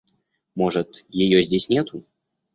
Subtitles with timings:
[0.59, 2.03] Может, её здесь нету?